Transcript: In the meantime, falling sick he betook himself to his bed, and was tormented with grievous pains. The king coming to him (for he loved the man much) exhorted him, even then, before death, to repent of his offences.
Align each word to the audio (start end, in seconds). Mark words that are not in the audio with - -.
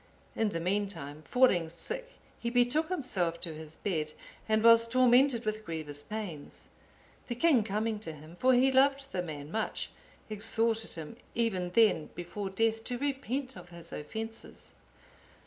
In 0.35 0.49
the 0.49 0.59
meantime, 0.59 1.21
falling 1.27 1.69
sick 1.69 2.13
he 2.39 2.49
betook 2.49 2.89
himself 2.89 3.39
to 3.41 3.53
his 3.53 3.75
bed, 3.75 4.13
and 4.49 4.63
was 4.63 4.87
tormented 4.87 5.45
with 5.45 5.63
grievous 5.63 6.01
pains. 6.01 6.69
The 7.27 7.35
king 7.35 7.63
coming 7.63 7.99
to 7.99 8.11
him 8.13 8.35
(for 8.35 8.55
he 8.55 8.71
loved 8.71 9.11
the 9.11 9.21
man 9.21 9.51
much) 9.51 9.91
exhorted 10.27 10.93
him, 10.93 11.17
even 11.35 11.69
then, 11.69 12.09
before 12.15 12.49
death, 12.49 12.83
to 12.85 12.97
repent 12.97 13.55
of 13.55 13.69
his 13.69 13.91
offences. 13.91 14.73